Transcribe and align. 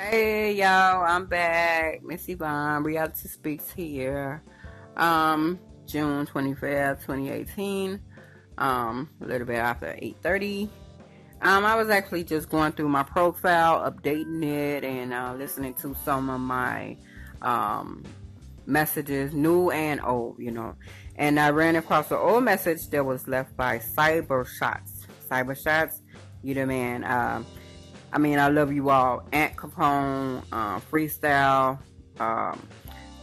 Hey 0.00 0.54
y'all, 0.54 1.04
I'm 1.04 1.26
back. 1.26 2.02
Miss 2.02 2.26
Yvonne, 2.26 2.82
Reality 2.84 3.28
Speaks 3.28 3.70
here. 3.70 4.42
Um, 4.96 5.60
June 5.84 6.24
25th, 6.24 7.00
2018. 7.00 8.00
Um, 8.56 9.10
a 9.20 9.26
little 9.26 9.46
bit 9.46 9.56
after 9.56 9.88
8:30. 9.88 10.70
Um, 11.42 11.66
I 11.66 11.76
was 11.76 11.90
actually 11.90 12.24
just 12.24 12.48
going 12.48 12.72
through 12.72 12.88
my 12.88 13.02
profile, 13.02 13.90
updating 13.90 14.42
it, 14.42 14.84
and 14.84 15.12
uh, 15.12 15.34
listening 15.34 15.74
to 15.74 15.94
some 16.02 16.30
of 16.30 16.40
my 16.40 16.96
um 17.42 18.02
messages, 18.64 19.34
new 19.34 19.70
and 19.70 20.00
old, 20.02 20.38
you 20.38 20.50
know. 20.50 20.76
And 21.16 21.38
I 21.38 21.50
ran 21.50 21.76
across 21.76 22.10
an 22.10 22.16
old 22.16 22.42
message 22.42 22.88
that 22.88 23.04
was 23.04 23.28
left 23.28 23.54
by 23.54 23.80
Cyber 23.80 24.46
Shots. 24.46 25.06
Cyber 25.30 25.62
Shots, 25.62 26.00
you 26.42 26.54
the 26.54 26.64
man. 26.64 27.04
Um, 27.04 27.44
I 28.12 28.18
mean, 28.18 28.38
I 28.38 28.48
love 28.48 28.72
you 28.72 28.90
all. 28.90 29.22
Aunt 29.32 29.56
Capone, 29.56 30.42
uh, 30.52 30.80
Freestyle, 30.80 31.78
um, 32.18 32.60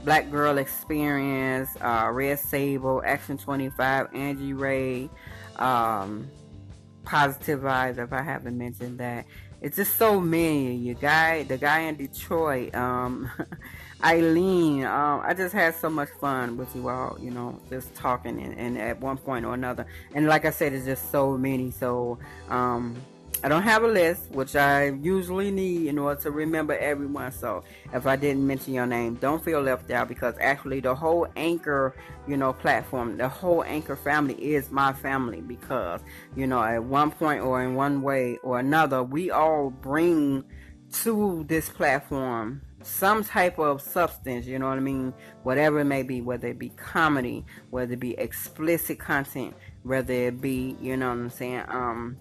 Black 0.06 0.32
Girl 0.32 0.58
Experience, 0.58 1.70
uh, 1.82 2.10
Red 2.12 2.40
Sable, 2.40 3.02
Action 3.06 3.38
25, 3.38 4.08
Angie 4.14 4.54
Ray, 4.54 5.10
um, 5.58 6.30
Positive 7.04 7.60
Vibes, 7.60 7.98
if 7.98 8.14
I 8.14 8.22
haven't 8.22 8.58
mentioned 8.58 9.00
that. 9.00 9.26
It's 9.60 9.76
just 9.76 9.98
so 9.98 10.22
many. 10.22 10.76
You 10.76 10.94
guy, 10.94 11.44
the 11.44 11.58
guy 11.58 11.80
in 11.82 11.96
Detroit, 11.96 12.76
um, 12.76 13.30
Eileen. 14.04 14.86
Um, 14.86 15.22
I 15.26 15.34
just 15.34 15.54
had 15.54 15.76
so 15.76 15.90
much 15.90 16.10
fun 16.22 16.58
with 16.58 16.74
you 16.76 16.88
all, 16.88 17.18
you 17.20 17.32
know, 17.32 17.60
just 17.70 17.94
talking 17.96 18.40
and, 18.40 18.58
and 18.58 18.78
at 18.78 19.02
one 19.02 19.18
point 19.18 19.46
or 19.46 19.56
another. 19.56 19.88
And 20.14 20.28
like 20.28 20.46
I 20.46 20.52
said, 20.52 20.74
it's 20.74 20.86
just 20.86 21.12
so 21.12 21.38
many. 21.38 21.72
So, 21.72 22.20
um, 22.50 22.96
I 23.44 23.50
don't 23.50 23.62
have 23.62 23.84
a 23.84 23.88
list, 23.88 24.32
which 24.32 24.56
I 24.56 24.88
usually 24.90 25.52
need 25.52 25.88
in 25.88 26.00
order 26.00 26.20
to 26.22 26.32
remember 26.32 26.76
everyone. 26.76 27.32
So 27.32 27.64
if 27.94 28.08
I 28.08 28.16
didn't 28.16 28.46
mention 28.46 28.74
your 28.74 28.88
name, 28.88 29.16
don't 29.16 29.44
feel 29.44 29.62
left 29.62 29.92
out 29.92 30.08
because 30.08 30.34
actually 30.42 30.80
the 30.80 30.96
whole 30.96 31.28
Anchor, 31.36 31.96
you 32.28 32.36
know, 32.36 32.52
platform, 32.52 33.18
the 33.18 33.30
whole 33.30 33.64
Anchor 33.64 33.96
family 33.96 34.34
is 34.34 34.72
my 34.72 34.92
family 34.92 35.42
because, 35.42 36.02
you 36.36 36.48
know, 36.48 36.64
at 36.64 36.84
one 36.84 37.12
point 37.12 37.42
or 37.42 37.62
in 37.62 37.76
one 37.76 38.02
way 38.02 38.38
or 38.42 38.58
another, 38.60 39.04
we 39.04 39.30
all 39.30 39.70
bring 39.70 40.44
to 41.04 41.46
this 41.48 41.70
platform 41.70 42.62
some 42.82 43.24
type 43.24 43.60
of 43.60 43.82
substance, 43.82 44.46
you 44.46 44.58
know 44.58 44.70
what 44.70 44.78
I 44.78 44.82
mean? 44.82 45.14
Whatever 45.44 45.80
it 45.80 45.86
may 45.86 46.04
be, 46.04 46.22
whether 46.22 46.48
it 46.48 46.58
be 46.58 46.70
comedy, 46.70 47.46
whether 47.70 47.94
it 47.94 48.00
be 48.00 48.18
explicit 48.18 48.98
content, 48.98 49.56
whether 49.84 50.14
it 50.14 50.42
be, 50.42 50.76
you 50.82 50.98
know 50.98 51.10
what 51.10 51.18
I'm 51.18 51.30
saying, 51.30 51.64
um, 51.68 52.18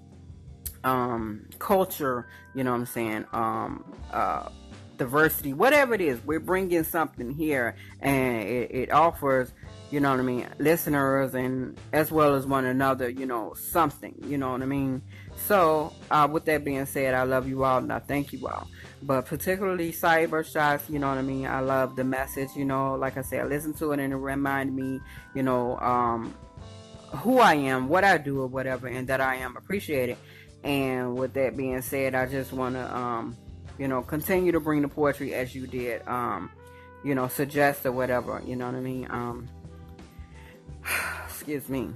um, 0.87 1.45
culture, 1.59 2.29
you 2.55 2.63
know 2.63 2.71
what 2.71 2.79
I'm 2.79 2.87
saying, 2.87 3.25
um, 3.33 3.85
uh, 4.13 4.49
diversity, 4.97 5.53
whatever 5.53 5.95
it 5.95 6.01
is, 6.01 6.25
we're 6.25 6.41
bringing 6.41 6.85
something 6.85 7.35
here 7.35 7.75
and 8.01 8.37
it, 8.37 8.71
it, 8.71 8.93
offers, 8.93 9.53
you 9.91 9.99
know 9.99 10.13
what 10.13 10.21
I 10.21 10.23
mean, 10.23 10.49
listeners 10.59 11.35
and 11.35 11.77
as 11.93 12.13
well 12.13 12.37
as 12.37 12.47
one 12.47 12.65
another, 12.65 13.11
you 13.11 13.27
know, 13.27 13.53
something, 13.55 14.15
you 14.27 14.39
know 14.39 14.53
what 14.53 14.63
I 14.63 14.67
mean. 14.67 15.03
So, 15.35 15.93
uh, 16.11 16.29
with 16.31 16.45
that 16.45 16.65
being 16.65 16.87
said, 16.87 17.15
I 17.15 17.25
love 17.25 17.49
you 17.49 17.65
all 17.65 17.79
and 17.79 17.93
I 17.93 17.99
thank 17.99 18.33
you 18.33 18.47
all. 18.47 18.69
But 19.03 19.27
particularly 19.27 19.93
cyber 19.93 20.45
shots, 20.45 20.89
you 20.89 21.01
know 21.01 21.09
what 21.09 21.19
I 21.19 21.23
mean. 21.23 21.47
I 21.47 21.61
love 21.61 21.97
the 21.97 22.05
message, 22.05 22.51
you 22.55 22.65
know, 22.65 22.95
like 22.95 23.17
I 23.17 23.23
said, 23.23 23.41
I 23.41 23.45
listen 23.45 23.75
to 23.75 23.91
it 23.91 23.99
and 23.99 24.13
it 24.13 24.17
remind 24.17 24.75
me, 24.75 25.01
you 25.35 25.43
know, 25.43 25.79
um, 25.81 26.33
who 27.17 27.39
I 27.39 27.55
am, 27.55 27.89
what 27.89 28.05
I 28.05 28.19
do, 28.19 28.41
or 28.41 28.47
whatever, 28.47 28.87
and 28.87 29.09
that 29.09 29.21
I 29.21 29.37
am 29.37 29.57
appreciated. 29.57 30.17
And 30.67 31.17
with 31.17 31.33
that 31.35 31.57
being 31.57 31.81
said, 31.81 32.17
I 32.17 32.27
just 32.27 32.53
want 32.53 32.75
to, 32.75 32.97
um, 32.97 33.37
you 33.79 33.87
know, 33.87 34.03
continue 34.03 34.51
to 34.51 34.59
bring 34.59 34.83
the 34.83 34.89
poetry 34.89 35.33
as 35.33 35.55
you 35.55 35.65
did, 35.65 36.07
um, 36.09 36.51
you 37.05 37.15
know, 37.15 37.29
suggest 37.29 37.87
or 37.87 37.93
whatever, 37.93 38.43
you 38.45 38.57
know 38.57 38.67
what 38.67 38.75
I 38.75 38.81
mean? 38.81 39.07
Um, 39.09 39.49
excuse 41.25 41.69
me. 41.69 41.91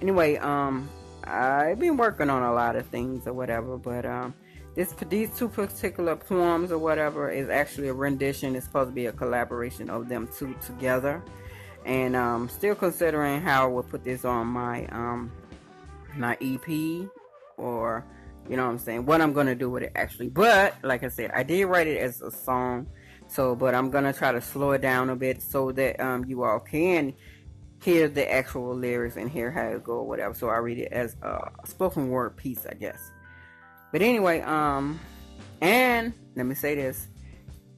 Anyway, 0.00 0.36
um, 0.36 0.88
I've 1.24 1.80
been 1.80 1.96
working 1.96 2.30
on 2.30 2.44
a 2.44 2.52
lot 2.52 2.76
of 2.76 2.86
things 2.86 3.26
or 3.26 3.32
whatever, 3.32 3.76
but, 3.76 4.06
um, 4.06 4.32
this 4.76 4.94
these 5.08 5.36
two 5.36 5.48
particular 5.48 6.14
poems 6.14 6.70
or 6.70 6.78
whatever 6.78 7.30
is 7.30 7.50
actually 7.50 7.88
a 7.88 7.94
rendition. 7.94 8.56
It's 8.56 8.64
supposed 8.64 8.90
to 8.90 8.94
be 8.94 9.04
a 9.04 9.12
collaboration 9.12 9.90
of 9.90 10.08
them 10.08 10.30
two 10.38 10.54
together, 10.64 11.22
and 11.84 12.16
um, 12.16 12.48
still 12.48 12.74
considering 12.74 13.42
how 13.42 13.64
I 13.64 13.66
would 13.66 13.90
put 13.90 14.02
this 14.02 14.24
on 14.24 14.46
my 14.46 14.86
um, 14.86 15.30
my 16.16 16.38
EP 16.40 17.10
or 17.56 18.04
you 18.48 18.56
know 18.56 18.64
what 18.64 18.72
I'm 18.72 18.78
saying, 18.78 19.06
what 19.06 19.20
I'm 19.20 19.32
gonna 19.32 19.54
do 19.54 19.70
with 19.70 19.82
it 19.82 19.92
actually. 19.94 20.28
But 20.28 20.74
like 20.82 21.04
I 21.04 21.08
said, 21.08 21.30
I 21.32 21.42
did 21.42 21.64
write 21.66 21.86
it 21.86 21.98
as 21.98 22.20
a 22.20 22.30
song, 22.30 22.88
so 23.28 23.54
but 23.54 23.74
I'm 23.74 23.90
gonna 23.90 24.12
try 24.12 24.32
to 24.32 24.40
slow 24.40 24.72
it 24.72 24.82
down 24.82 25.10
a 25.10 25.16
bit 25.16 25.42
so 25.42 25.72
that 25.72 26.00
um 26.00 26.24
you 26.24 26.42
all 26.42 26.60
can 26.60 27.14
hear 27.82 28.08
the 28.08 28.30
actual 28.32 28.74
lyrics 28.76 29.16
and 29.16 29.30
hear 29.30 29.50
how 29.50 29.66
it 29.68 29.82
go 29.84 29.94
or 29.94 30.06
whatever. 30.06 30.34
So 30.34 30.48
I 30.48 30.58
read 30.58 30.78
it 30.78 30.92
as 30.92 31.16
a 31.22 31.50
spoken 31.66 32.08
word 32.10 32.36
piece, 32.36 32.66
I 32.66 32.74
guess. 32.74 33.10
But 33.90 34.02
anyway, 34.02 34.40
um 34.40 35.00
and 35.60 36.12
let 36.34 36.46
me 36.46 36.54
say 36.54 36.74
this. 36.74 37.08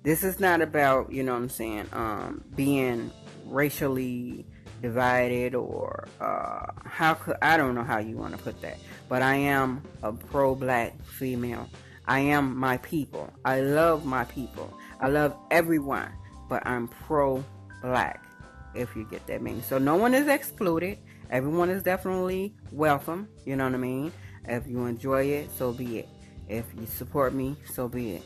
This 0.03 0.23
is 0.23 0.39
not 0.39 0.61
about, 0.61 1.11
you 1.13 1.23
know 1.23 1.33
what 1.33 1.43
I'm 1.43 1.49
saying, 1.49 1.89
um 1.93 2.45
being 2.55 3.11
racially 3.47 4.47
divided 4.83 5.55
or 5.55 6.07
uh, 6.21 6.67
how 6.85 7.15
could 7.15 7.37
I 7.43 7.57
don't 7.57 7.75
know 7.75 7.85
how 7.85 7.99
you 7.99 8.17
want 8.17 8.37
to 8.37 8.43
put 8.43 8.61
that, 8.63 8.79
but 9.09 9.23
I 9.23 9.37
am 9.37 9.83
a 10.03 10.13
pro-black 10.13 11.03
female. 11.05 11.69
I 12.07 12.21
am 12.21 12.57
my 12.57 12.77
people. 12.79 13.33
I 13.45 13.61
love 13.61 14.05
my 14.05 14.25
people. 14.25 14.73
I 15.01 15.09
love 15.09 15.37
everyone, 15.51 16.13
but 16.49 16.67
I'm 16.67 16.89
pro-black. 16.89 18.23
If 18.75 18.97
you 18.97 19.07
get 19.09 19.27
that 19.29 19.41
meaning, 19.41 19.63
so 19.63 19.79
no 19.79 19.97
one 19.97 20.15
is 20.15 20.27
excluded. 20.27 20.99
Everyone 21.31 21.71
is 21.71 21.83
definitely 21.83 22.55
welcome. 22.73 23.29
You 23.47 23.57
know 23.57 23.65
what 23.65 23.75
I 23.75 23.79
mean. 23.79 24.13
If 24.47 24.67
you 24.67 24.85
enjoy 24.87 25.25
it, 25.27 25.51
so 25.57 25.73
be 25.73 26.01
it. 26.01 26.09
If 26.49 26.67
you 26.79 26.87
support 26.87 27.35
me, 27.35 27.57
so 27.73 27.89
be 27.89 28.17
it. 28.17 28.23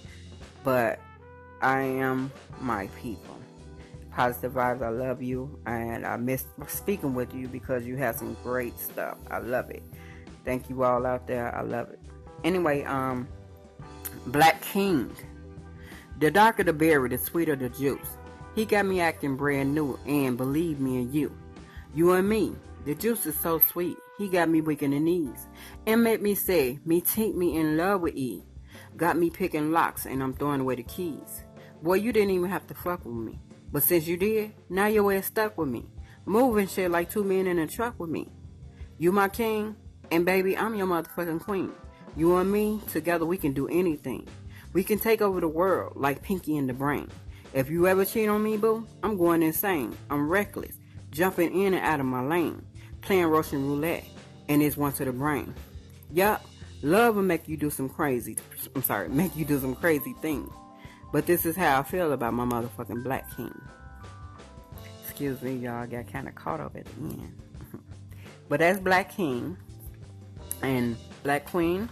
But 0.64 0.98
I 1.60 1.82
am 1.82 2.32
my 2.60 2.88
people 3.00 3.38
positive 4.18 4.54
vibes. 4.54 4.82
I 4.82 4.88
love 4.88 5.22
you, 5.22 5.60
and 5.64 6.04
I 6.04 6.16
miss 6.16 6.44
speaking 6.66 7.14
with 7.14 7.32
you 7.32 7.46
because 7.46 7.86
you 7.86 7.96
have 7.98 8.16
some 8.16 8.36
great 8.42 8.76
stuff. 8.76 9.16
I 9.30 9.38
love 9.38 9.70
it. 9.70 9.84
Thank 10.44 10.68
you 10.68 10.82
all 10.82 11.06
out 11.06 11.28
there. 11.28 11.54
I 11.54 11.62
love 11.62 11.90
it. 11.90 12.00
Anyway, 12.42 12.82
um, 12.82 13.28
Black 14.26 14.60
King. 14.60 15.14
The 16.18 16.32
darker 16.32 16.64
the 16.64 16.72
berry, 16.72 17.08
the 17.10 17.16
sweeter 17.16 17.54
the 17.54 17.68
juice. 17.68 18.08
He 18.56 18.64
got 18.64 18.86
me 18.86 19.00
acting 19.00 19.36
brand 19.36 19.72
new, 19.72 19.96
and 20.04 20.36
believe 20.36 20.80
me 20.80 20.96
and 20.96 21.14
you, 21.14 21.32
you 21.94 22.10
and 22.10 22.28
me. 22.28 22.56
The 22.86 22.96
juice 22.96 23.24
is 23.24 23.38
so 23.38 23.60
sweet. 23.60 23.98
He 24.18 24.26
got 24.28 24.48
me 24.48 24.62
weak 24.62 24.82
in 24.82 24.90
the 24.90 24.98
knees, 24.98 25.46
and 25.86 26.02
made 26.02 26.22
me 26.22 26.34
say, 26.34 26.80
me 26.84 26.98
think 26.98 27.36
me 27.36 27.56
in 27.56 27.76
love 27.76 28.00
with 28.00 28.16
E. 28.16 28.42
Got 28.96 29.16
me 29.16 29.30
picking 29.30 29.70
locks, 29.70 30.06
and 30.06 30.20
I'm 30.20 30.34
throwing 30.34 30.60
away 30.60 30.74
the 30.74 30.82
keys. 30.82 31.44
Boy, 31.84 31.94
you 31.94 32.12
didn't 32.12 32.30
even 32.30 32.50
have 32.50 32.66
to 32.66 32.74
fuck 32.74 33.04
with 33.04 33.14
me. 33.14 33.38
But 33.70 33.82
since 33.82 34.06
you 34.06 34.16
did, 34.16 34.54
now 34.68 34.86
your 34.86 35.12
ass 35.12 35.26
stuck 35.26 35.58
with 35.58 35.68
me. 35.68 35.86
Moving 36.24 36.68
shit 36.68 36.90
like 36.90 37.10
two 37.10 37.24
men 37.24 37.46
in 37.46 37.58
a 37.58 37.66
truck 37.66 37.98
with 37.98 38.10
me. 38.10 38.28
You 38.98 39.12
my 39.12 39.28
king, 39.28 39.76
and 40.10 40.24
baby, 40.24 40.56
I'm 40.56 40.74
your 40.74 40.86
motherfucking 40.86 41.40
queen. 41.40 41.72
You 42.16 42.36
and 42.36 42.50
me, 42.50 42.80
together 42.88 43.24
we 43.24 43.36
can 43.36 43.52
do 43.52 43.68
anything. 43.68 44.26
We 44.72 44.84
can 44.84 44.98
take 44.98 45.22
over 45.22 45.40
the 45.40 45.48
world 45.48 45.94
like 45.96 46.22
Pinky 46.22 46.56
and 46.56 46.68
the 46.68 46.74
Brain. 46.74 47.08
If 47.54 47.70
you 47.70 47.86
ever 47.86 48.04
cheat 48.04 48.28
on 48.28 48.42
me, 48.42 48.56
boo, 48.56 48.86
I'm 49.02 49.16
going 49.16 49.42
insane. 49.42 49.96
I'm 50.10 50.28
reckless, 50.28 50.76
jumping 51.10 51.62
in 51.62 51.74
and 51.74 51.84
out 51.84 52.00
of 52.00 52.06
my 52.06 52.22
lane, 52.22 52.64
playing 53.00 53.26
Russian 53.26 53.66
roulette, 53.66 54.04
and 54.48 54.62
it's 54.62 54.76
one 54.76 54.92
to 54.94 55.04
the 55.04 55.12
brain. 55.12 55.54
Yup, 56.12 56.44
love 56.82 57.16
will 57.16 57.22
make 57.22 57.48
you 57.48 57.56
do 57.56 57.70
some 57.70 57.88
crazy, 57.88 58.36
I'm 58.74 58.82
sorry, 58.82 59.08
make 59.08 59.36
you 59.36 59.44
do 59.44 59.58
some 59.60 59.74
crazy 59.74 60.14
things. 60.20 60.50
But 61.12 61.26
this 61.26 61.46
is 61.46 61.56
how 61.56 61.80
I 61.80 61.82
feel 61.82 62.12
about 62.12 62.34
my 62.34 62.44
motherfucking 62.44 63.02
Black 63.02 63.34
King. 63.36 63.60
Excuse 65.02 65.40
me, 65.42 65.56
y'all. 65.56 65.82
I 65.82 65.86
got 65.86 66.12
kind 66.12 66.28
of 66.28 66.34
caught 66.34 66.60
up 66.60 66.76
at 66.76 66.84
the 66.84 67.02
end. 67.02 67.38
but 68.48 68.60
that's 68.60 68.78
Black 68.78 69.10
King 69.10 69.56
and 70.62 70.96
Black 71.22 71.46
Queen. 71.46 71.88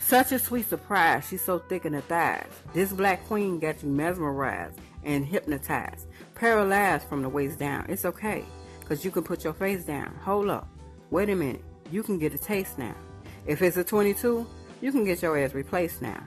Such 0.00 0.32
a 0.32 0.38
sweet 0.38 0.68
surprise. 0.68 1.26
She's 1.26 1.42
so 1.42 1.58
thick 1.58 1.86
in 1.86 1.92
the 1.92 2.02
thighs. 2.02 2.50
This 2.74 2.92
Black 2.92 3.26
Queen 3.26 3.58
got 3.58 3.82
you 3.82 3.88
mesmerized 3.88 4.78
and 5.04 5.24
hypnotized, 5.24 6.06
paralyzed 6.34 7.08
from 7.08 7.22
the 7.22 7.28
waist 7.28 7.58
down. 7.58 7.86
It's 7.88 8.04
okay, 8.04 8.44
because 8.80 9.04
you 9.04 9.10
can 9.10 9.22
put 9.22 9.42
your 9.42 9.54
face 9.54 9.84
down. 9.84 10.14
Hold 10.22 10.50
up. 10.50 10.68
Wait 11.10 11.30
a 11.30 11.34
minute. 11.34 11.64
You 11.90 12.02
can 12.02 12.18
get 12.18 12.34
a 12.34 12.38
taste 12.38 12.78
now. 12.78 12.94
If 13.46 13.62
it's 13.62 13.76
a 13.76 13.84
22, 13.84 14.46
you 14.80 14.92
can 14.92 15.04
get 15.04 15.22
your 15.22 15.38
ass 15.38 15.54
replaced 15.54 16.02
now. 16.02 16.22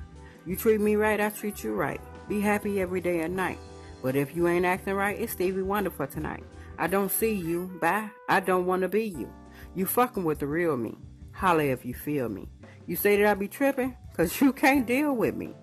You 0.45 0.56
treat 0.56 0.80
me 0.80 0.95
right, 0.95 1.19
I 1.19 1.30
treat 1.30 1.63
you 1.63 1.74
right. 1.74 2.00
Be 2.30 2.39
happy 2.39 2.80
every 2.80 3.01
day 3.01 3.21
and 3.21 3.36
night. 3.36 3.57
But 4.03 4.15
if 4.15 4.36
you 4.36 4.47
ain't 4.47 4.65
acting 4.65 4.94
right, 4.94 5.19
it's 5.19 5.31
Stevie 5.31 5.63
Wonder 5.63 5.89
for 5.89 6.06
tonight. 6.06 6.44
I 6.77 6.86
don't 6.86 7.12
see 7.12 7.33
you. 7.33 7.71
Bye. 7.81 8.12
I 8.30 8.42
don't 8.42 8.68
want 8.68 8.83
to 8.83 8.88
be 8.88 9.06
you. 9.06 9.31
You 9.74 9.88
fucking 9.88 10.24
with 10.24 10.39
the 10.39 10.47
real 10.47 10.77
me. 10.77 10.97
Holla 11.31 11.63
if 11.63 11.83
you 11.83 11.95
feel 11.95 12.30
me. 12.30 12.47
You 12.86 12.95
say 12.95 13.18
that 13.18 13.25
I 13.25 13.33
be 13.33 13.47
tripping? 13.47 13.97
Cause 14.15 14.39
you 14.42 14.53
can't 14.53 14.86
deal 14.86 15.15
with 15.15 15.36
me. 15.36 15.56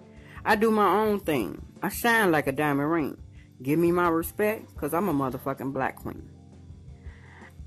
I 0.44 0.56
do 0.56 0.72
my 0.72 0.88
own 0.88 1.20
thing. 1.20 1.64
I 1.80 1.88
shine 1.88 2.32
like 2.32 2.48
a 2.48 2.52
diamond 2.52 2.90
ring. 2.90 3.16
Give 3.62 3.78
me 3.78 3.92
my 3.92 4.08
respect, 4.08 4.74
because 4.74 4.92
I'm 4.92 5.08
a 5.08 5.14
motherfucking 5.14 5.72
black 5.72 5.96
queen. 5.96 6.28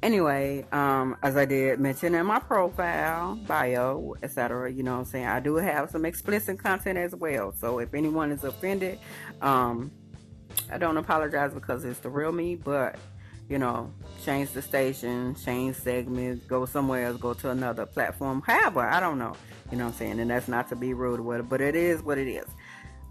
Anyway, 0.05 0.63
um, 0.71 1.17
as 1.23 1.35
I 1.35 1.45
did 1.45 1.79
mention 1.79 2.13
in 2.13 2.27
my 2.27 2.37
profile, 2.37 3.33
bio, 3.47 4.13
etc., 4.21 4.71
you 4.71 4.83
know 4.83 4.91
what 4.91 4.99
I'm 4.99 5.05
saying, 5.05 5.25
I 5.25 5.39
do 5.39 5.55
have 5.55 5.89
some 5.89 6.05
explicit 6.05 6.59
content 6.59 6.99
as 6.99 7.15
well. 7.15 7.53
So 7.53 7.79
if 7.79 7.91
anyone 7.95 8.31
is 8.31 8.43
offended, 8.43 8.99
um, 9.41 9.89
I 10.71 10.77
don't 10.77 10.97
apologize 10.97 11.55
because 11.55 11.83
it's 11.85 11.97
the 12.01 12.11
real 12.11 12.31
me, 12.31 12.53
but 12.53 12.97
you 13.49 13.57
know, 13.57 13.91
change 14.23 14.51
the 14.51 14.61
station, 14.61 15.33
change 15.43 15.75
segments, 15.77 16.45
go 16.45 16.67
somewhere 16.67 17.07
else, 17.07 17.17
go 17.19 17.33
to 17.33 17.49
another 17.49 17.87
platform. 17.87 18.43
However, 18.45 18.81
I 18.81 18.99
don't 18.99 19.17
know. 19.17 19.35
You 19.71 19.79
know 19.79 19.85
what 19.85 19.93
I'm 19.93 19.97
saying? 19.97 20.19
And 20.19 20.29
that's 20.29 20.47
not 20.47 20.69
to 20.69 20.75
be 20.75 20.93
rude 20.93 21.19
or 21.19 21.23
whatever, 21.23 21.47
but 21.47 21.61
it 21.61 21.75
is 21.75 22.03
what 22.03 22.19
it 22.19 22.27
is. 22.27 22.45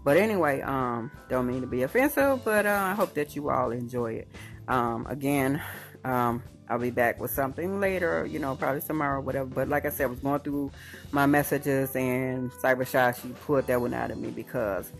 But 0.05 0.15
anyway, 0.15 0.61
um, 0.61 1.11
don't 1.27 1.47
mean 1.47 1.59
to 1.59 1.67
be 1.67 1.83
offensive, 1.83 2.45
but 2.45 2.65
uh, 2.65 2.69
I 2.69 2.93
hope 2.93 3.15
that 3.15 3.35
you 3.35 3.49
all 3.49 3.71
enjoy 3.71 4.13
it. 4.13 4.29
Um, 4.69 5.05
again, 5.07 5.61
um, 6.05 6.43
I'll 6.69 6.79
be 6.79 6.91
back 6.91 7.19
with 7.19 7.31
something 7.31 7.79
later, 7.79 8.25
you 8.25 8.39
know, 8.39 8.55
probably 8.55 8.81
tomorrow, 8.81 9.17
or 9.17 9.21
whatever. 9.21 9.45
But 9.47 9.67
like 9.67 9.85
I 9.85 9.89
said, 9.89 10.05
I 10.05 10.07
was 10.07 10.19
going 10.19 10.39
through 10.39 10.71
my 11.11 11.25
messages 11.25 11.95
and 11.95 12.51
Cyber 12.51 13.21
she 13.21 13.27
pulled 13.45 13.67
that 13.67 13.81
one 13.81 13.93
out 13.93 14.11
of 14.11 14.17
me 14.17 14.29
because 14.29 14.91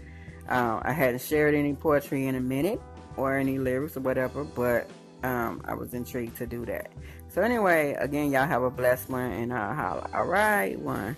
uh, 0.49 0.79
I 0.83 0.91
hadn't 0.91 1.21
shared 1.21 1.55
any 1.55 1.73
poetry 1.73 2.27
in 2.27 2.35
a 2.35 2.39
minute 2.39 2.81
or 3.17 3.37
any 3.37 3.57
lyrics 3.57 3.97
or 3.97 4.01
whatever, 4.01 4.43
but 4.43 4.89
um, 5.23 5.61
I 5.65 5.73
was 5.73 5.93
intrigued 5.93 6.37
to 6.37 6.45
do 6.45 6.65
that. 6.65 6.91
So 7.29 7.41
anyway, 7.41 7.95
again, 7.99 8.31
y'all 8.31 8.47
have 8.47 8.63
a 8.63 8.69
blessed 8.69 9.09
one 9.09 9.31
and 9.31 9.53
I'll 9.53 9.73
holla. 9.73 10.09
All 10.13 10.25
right, 10.25 10.79
one. 10.79 11.17